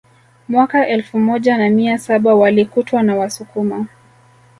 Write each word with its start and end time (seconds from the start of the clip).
Mwaka 0.49 0.87
elfu 0.87 1.19
moja 1.19 1.57
na 1.57 1.69
mia 1.69 1.97
saba 1.97 2.35
walikutwa 2.35 3.03
na 3.03 3.15
Wasukuma 3.15 3.87